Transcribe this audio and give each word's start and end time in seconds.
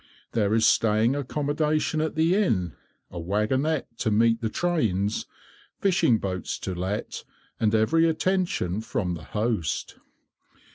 There 0.31 0.55
is 0.55 0.65
staying 0.65 1.15
accommodation 1.15 2.01
at 2.01 2.15
the 2.15 2.33
inn, 2.33 2.73
a 3.11 3.19
wagonnette 3.19 3.97
to 3.99 4.09
meet 4.09 4.41
the 4.41 4.49
trains, 4.49 5.27
fishing 5.79 6.17
boats 6.17 6.57
to 6.61 6.73
let, 6.73 7.23
and 7.59 7.75
every 7.75 8.09
attention 8.09 8.81
from 8.81 9.13
the 9.13 9.25
host. 9.25 9.99